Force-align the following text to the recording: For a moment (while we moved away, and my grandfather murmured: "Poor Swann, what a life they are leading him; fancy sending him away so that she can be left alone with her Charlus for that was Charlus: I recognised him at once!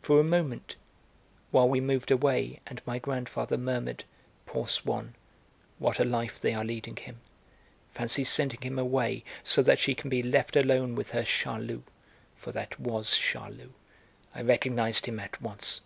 For 0.00 0.20
a 0.20 0.22
moment 0.22 0.76
(while 1.50 1.66
we 1.66 1.80
moved 1.80 2.10
away, 2.10 2.60
and 2.66 2.82
my 2.84 2.98
grandfather 2.98 3.56
murmured: 3.56 4.04
"Poor 4.44 4.68
Swann, 4.68 5.14
what 5.78 5.98
a 5.98 6.04
life 6.04 6.38
they 6.38 6.52
are 6.52 6.62
leading 6.62 6.96
him; 6.96 7.22
fancy 7.94 8.22
sending 8.22 8.60
him 8.60 8.78
away 8.78 9.24
so 9.42 9.62
that 9.62 9.78
she 9.78 9.94
can 9.94 10.10
be 10.10 10.22
left 10.22 10.56
alone 10.56 10.94
with 10.94 11.12
her 11.12 11.24
Charlus 11.24 11.80
for 12.36 12.52
that 12.52 12.78
was 12.78 13.16
Charlus: 13.16 13.70
I 14.34 14.42
recognised 14.42 15.06
him 15.06 15.18
at 15.18 15.40
once! 15.40 15.80